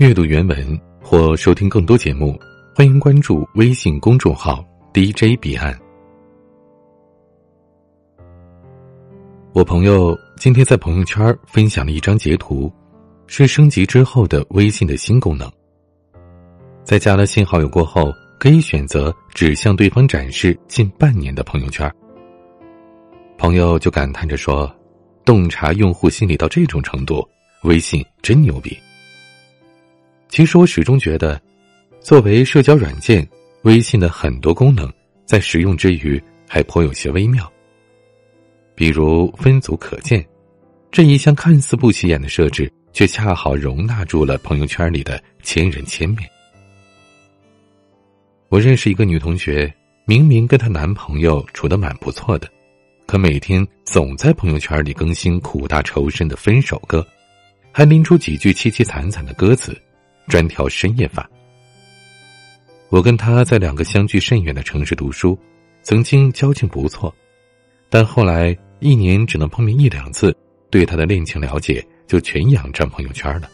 [0.00, 2.34] 阅读原文或收听更多节目，
[2.74, 4.64] 欢迎关注微信公众号
[4.94, 5.78] DJ 彼岸。
[9.52, 12.72] 我朋友今天在朋友圈分享了一张截图，
[13.26, 15.52] 是升级之后的微信的新功能。
[16.82, 21.94] 在加了新好友过后，可以选择只向对方展示近半年的朋友圈。
[23.36, 24.74] 朋友就感叹着说
[25.26, 27.22] ：“洞察用户心理到这种程度，
[27.64, 28.74] 微信真牛逼。”
[30.30, 31.40] 其实我始终觉得，
[32.00, 33.28] 作为社交软件，
[33.62, 34.90] 微信的很多功能
[35.26, 37.50] 在使用之余还颇有些微妙。
[38.76, 40.24] 比如分组可见，
[40.92, 46.30] 这一项看似不起眼的设置，却恰好容纳住了朋友圈里的千人千面。
[48.48, 49.72] 我认识一个女同学，
[50.04, 52.48] 明明跟她男朋友处的蛮不错的，
[53.04, 57.04] 可每天总在朋友圈里更新苦大仇深的分手歌，
[57.72, 59.76] 还拎出几句凄凄惨惨的歌词。
[60.28, 61.28] 专挑深夜发。
[62.88, 65.38] 我跟他在两个相距甚远的城市读书，
[65.82, 67.14] 曾经交情不错，
[67.88, 70.36] 但后来一年只能碰面一两次，
[70.70, 73.48] 对他的恋情了解就全仰仗朋友圈了。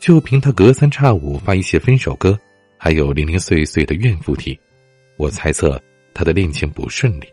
[0.00, 2.36] 就凭他隔三差五发一些分手歌，
[2.76, 4.58] 还有零零碎碎的怨妇体，
[5.16, 5.80] 我猜测
[6.12, 7.28] 他的恋情不顺利。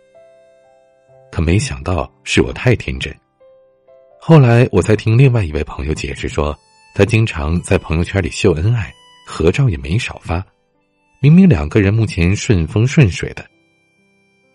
[1.31, 3.11] 可没想到是我太天真。
[4.19, 6.57] 后来我才听另外一位朋友解释说。
[6.93, 8.93] 他经常在朋友圈里秀恩爱，
[9.25, 10.45] 合照也没少发。
[11.19, 13.43] 明明两个人目前顺风顺水的，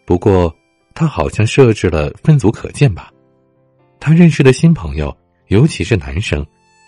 [0.04, 0.54] 不过
[0.94, 3.12] 他好像设置了分组可见吧？
[3.98, 5.16] 他认识的新朋友，
[5.48, 6.46] 尤其是男生，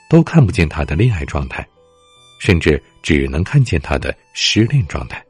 [0.08, 1.66] 都看不见他的恋爱状态，
[2.38, 5.24] 甚至只能看见他的失恋状态。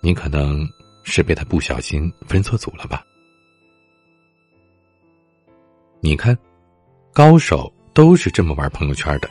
[0.00, 0.64] 你可能
[1.02, 3.04] 是被他不小心分错组了吧？
[6.00, 6.38] 你看，
[7.12, 7.73] 高手。
[7.94, 9.30] 都是这么玩朋友圈的，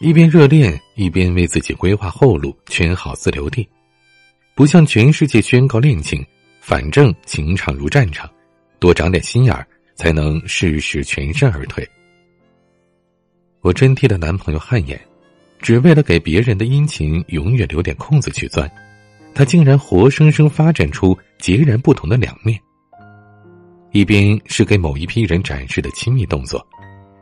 [0.00, 3.68] 一边热恋，一边为自己规划后路，圈好自留地，
[4.54, 6.24] 不向全世界宣告恋情。
[6.60, 8.30] 反正情场如战场，
[8.78, 11.86] 多长点心眼儿，才能事事全身而退。
[13.62, 15.00] 我真替她男朋友汗颜，
[15.60, 18.70] 只为了给别人的殷勤永远留点空子去钻，
[19.34, 22.56] 他竟然活生生发展出截然不同的两面。
[23.90, 26.64] 一边是给某一批人展示的亲密动作。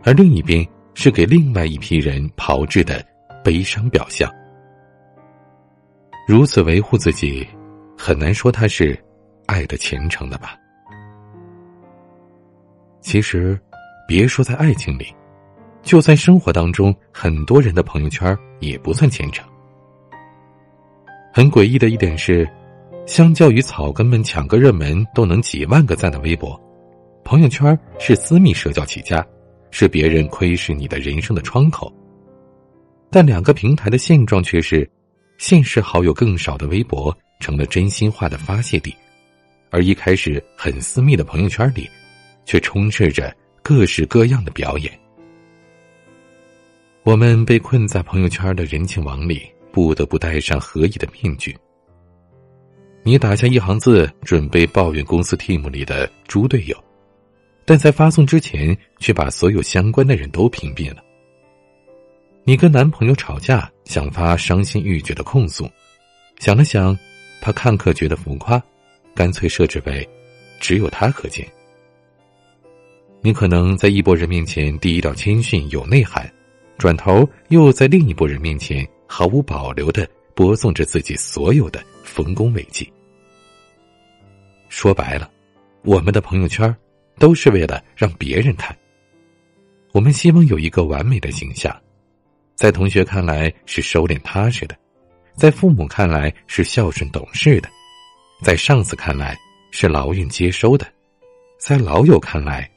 [0.03, 0.65] 而另一边
[0.99, 3.05] 是给另外一批人炮制的
[3.45, 4.33] 悲伤表象。
[6.27, 7.47] 如此维护自己，
[7.99, 8.99] 很难说他是
[9.45, 10.57] 爱的虔诚的吧？
[13.03, 13.61] 其实，
[14.09, 15.15] 别说在爱情里，
[15.83, 19.47] 就在生活当中，很多人的朋友圈也不算虔诚。
[21.31, 22.49] 很诡异的一点是，
[23.05, 26.59] 相较于草根们抢个热门都能几万个赞的微博，
[27.23, 29.25] 朋友圈是私密社交起家。
[29.79, 31.93] 是别人窥视你的人生的窗口，
[33.11, 34.91] 但两个平台的现状却是，
[35.37, 38.97] 现实好友更少的微博成了真心话的发泄地，
[39.69, 41.87] 而一开始很私密的朋友圈里，
[42.47, 44.91] 却充斥着各式各样的表演。
[47.03, 51.55] 我们被困在朋友圈的人情网里，不得不戴上合意的面具。
[53.03, 56.75] 你打下一行字，准备抱怨公司 team 里的猪队友。
[57.67, 61.03] 但在发送之前，却把所有相关的人都屏蔽了。
[62.45, 65.69] 你跟男朋友吵架，想发伤心欲绝的控诉，
[66.39, 66.97] 想了想，
[67.41, 68.63] 怕看客觉得浮夸，
[69.17, 70.09] 干脆设置为
[70.61, 71.45] 只有他可见。
[73.21, 76.33] 你可能在一拨人面前低调谦逊有内涵，
[76.79, 82.89] 转头又在另一拨人面前毫无保留的播送着自己所有的丰功伟绩。
[84.69, 85.29] 说白了，
[85.83, 86.73] 我们的朋友圈。
[87.19, 88.77] 都是为了让别人看。
[89.93, 91.75] 我们希望有一个完美的形象，
[92.55, 94.77] 在同学看来是收敛踏实的，
[95.35, 97.69] 在父母看来是孝顺懂事的，
[98.43, 99.37] 在上司看来
[99.71, 100.87] 是劳运接收的，
[101.59, 102.71] 在老友看来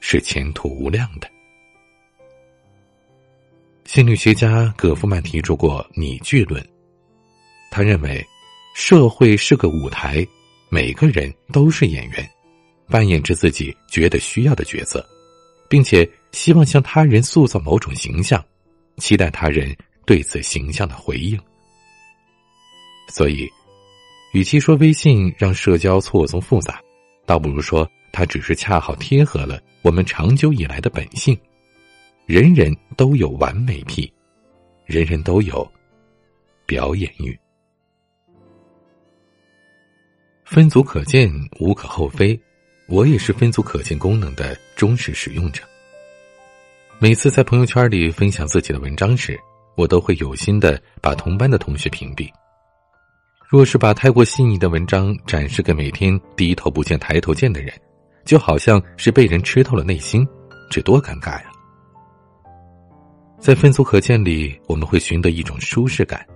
[0.00, 1.28] 是前途无量的。
[3.84, 6.62] 心理学家葛夫曼提出过拟剧论，
[7.70, 8.22] 他认为，
[8.74, 10.26] 社会是个舞台，
[10.70, 12.30] 每个人都是演员。
[12.88, 15.06] 扮演着自己觉得需要的角色，
[15.68, 18.44] 并且希望向他人塑造某种形象，
[18.96, 19.76] 期待他人
[20.06, 21.38] 对此形象的回应。
[23.08, 23.48] 所以，
[24.32, 26.80] 与其说微信让社交错综复杂，
[27.24, 31.38] 倒不如说它只是恰好贴合了我们长久以来的本性。
[32.26, 34.12] 人人都有完美癖，
[34.84, 35.66] 人人都有
[36.66, 37.38] 表演欲。
[40.44, 42.38] 分组可见，无可厚非。
[42.88, 45.62] 我也是分组可见功能的忠实使用者。
[46.98, 49.38] 每次在朋友圈里分享自己的文章时，
[49.76, 52.30] 我都会有心的把同班的同学屏蔽。
[53.46, 57.70] 若是把太过细腻的文章展示给每天低头不见抬头见的人，
[58.24, 60.26] 就好像是被人吃透了内心，
[60.70, 61.44] 这多尴尬呀！
[63.38, 66.26] 在分组可见里，我们会寻得一种舒适感。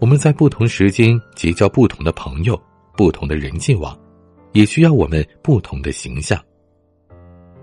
[0.00, 2.60] 我们在不同时间结交不同的朋友，
[2.96, 3.96] 不同的人际网，
[4.54, 6.42] 也需要我们不同的形象。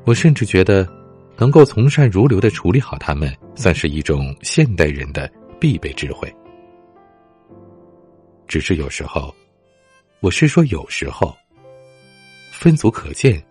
[0.06, 0.88] 我甚至觉得，
[1.38, 6.32] 能够从善如流的处理好他们，算是一种现代人的必备智慧。
[8.48, 9.34] 只是有时候，
[10.20, 11.36] 我是说有时候，
[12.52, 13.42] 分组可见，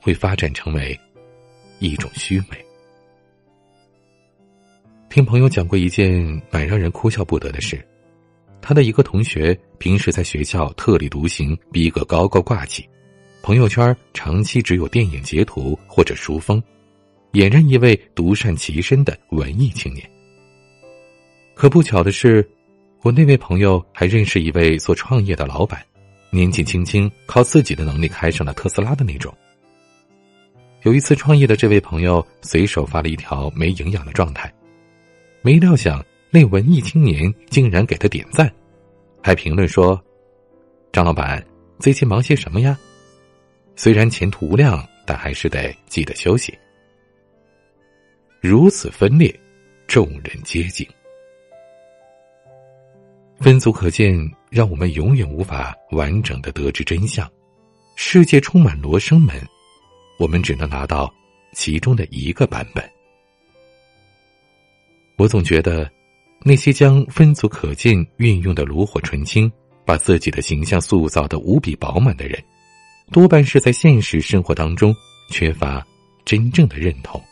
[0.00, 0.98] 会发展成为
[1.78, 2.66] 一种虚伪。
[5.08, 7.86] 听朋友讲过一件蛮让人哭笑不得的事，
[8.62, 12.88] 他的一个同学平时在学校特立独行，逼格高高挂起，
[13.42, 16.62] 朋友圈长期只有电影截图或者书封，
[17.32, 20.08] 俨然一位独善其身的文艺青年。
[21.54, 22.48] 可不巧的是，
[23.02, 25.84] 我那位朋友还认识一位做创业的老板，
[26.30, 29.36] 年纪轻轻靠自己的能力开上了特斯拉的那种。
[30.82, 34.52] 有一次创业的这位朋友随手发了一条没营养的状态。
[35.40, 36.04] 没料想，
[36.34, 38.50] 那文艺青年竟然给他点赞，
[39.22, 40.02] 还评论说
[40.90, 41.46] ：“张老板
[41.78, 42.78] 最近忙些什么呀？
[43.76, 46.58] 虽然前途无量，但还是得记得休息。”
[48.40, 49.38] 如此分裂，
[49.86, 50.88] 众人皆惊。
[53.38, 54.18] 分组可见，
[54.48, 57.30] 让我们永远无法完整的得知真相。
[57.94, 59.36] 世界充满罗生门，
[60.18, 61.12] 我们只能拿到
[61.52, 62.82] 其中的一个版本。
[65.18, 65.90] 我总觉得，
[66.44, 69.50] 那些将分组可见运用的炉火纯青，
[69.84, 72.42] 把自己的形象塑造的无比饱满的人，
[73.10, 74.94] 多半是在现实生活当中
[75.30, 75.86] 缺乏
[76.24, 77.22] 真正的认同。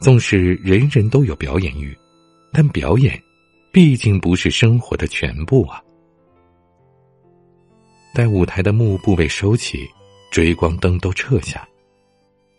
[0.00, 1.96] 纵使人人都有表演欲，
[2.52, 3.20] 但表演
[3.72, 5.80] 毕竟不是生活的全部啊！
[8.12, 9.88] 待舞台的幕布被收起，
[10.30, 11.66] 追光灯都撤下。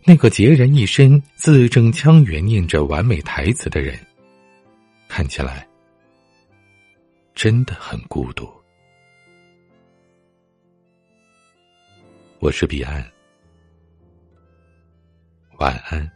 [0.04, 3.98] 那个孑然一身、字正腔圆念着完美台词的人，
[5.08, 5.66] 看起来
[7.34, 8.48] 真的很孤独。
[12.38, 13.04] 我是彼岸，
[15.58, 16.15] 晚安。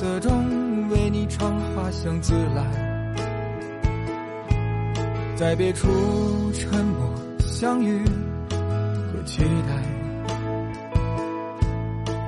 [0.00, 2.64] 色中为你唱花香自来，
[5.36, 5.88] 在别处
[6.54, 8.02] 沉默相遇
[9.12, 9.76] 和期待。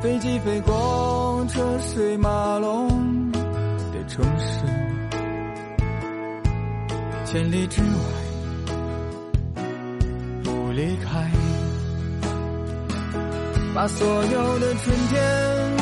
[0.03, 4.67] 飞机飞过车水马龙的城市，
[7.25, 7.89] 千里之外
[10.45, 11.31] 不离开。
[13.75, 15.82] 把所有的春天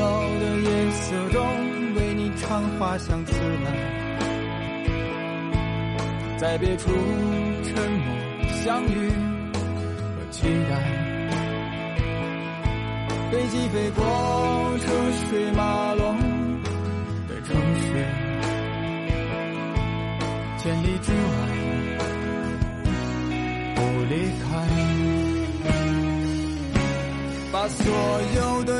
[0.00, 0.04] 楼
[0.40, 1.38] 的夜色中
[1.94, 3.32] 为你唱花香自
[3.64, 3.66] 来，
[6.38, 6.88] 在别处
[7.62, 8.06] 沉默
[8.64, 9.10] 相遇
[9.92, 10.72] 和期待。
[13.30, 14.02] 飞机飞过
[14.80, 14.86] 车
[15.28, 16.16] 水马龙
[17.28, 17.84] 的城市，
[20.58, 21.28] 千里之外
[23.76, 24.48] 不离开，
[27.52, 27.84] 把所
[28.36, 28.59] 有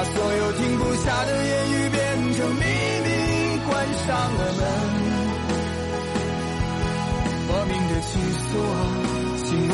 [0.00, 2.64] 把所有停不下的言语变成秘
[3.04, 3.08] 密，
[3.68, 4.60] 关上了门。
[7.46, 8.80] 莫名的情愫啊，
[9.44, 9.72] 请问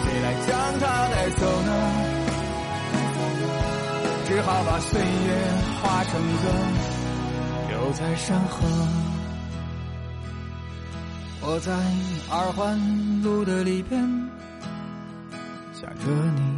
[0.00, 0.48] 谁来将
[0.80, 1.70] 它带走呢？
[4.26, 5.06] 只好把岁月
[5.82, 6.48] 化成歌，
[7.68, 8.56] 留在山河。
[11.42, 11.70] 我在
[12.34, 14.00] 二环路的里边
[15.74, 16.06] 想着
[16.36, 16.57] 你。